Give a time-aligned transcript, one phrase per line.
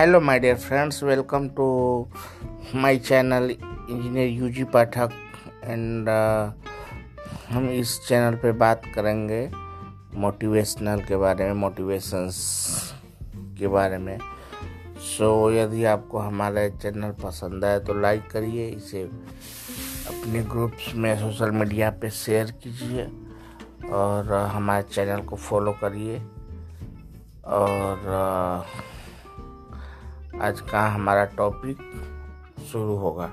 [0.00, 1.64] Hello my dear friends welcome to
[2.74, 5.10] my channel engineer U G Pathak
[5.64, 6.08] and
[7.50, 9.40] हम इस channel पे बात करेंगे
[10.20, 12.38] मोटिवेशनल के बारे में मोटिवेशंस
[13.58, 19.02] के बारे में। सो so, यदि आपको हमारा चैनल पसंद आए तो लाइक करिए इसे
[19.02, 23.04] अपने ग्रुप्स में सोशल मीडिया पे शेयर कीजिए
[23.92, 26.18] और हमारे चैनल को फॉलो करिए।
[27.44, 28.89] और uh,
[30.42, 31.78] आज का हमारा टॉपिक
[32.72, 33.30] शुरू होगा।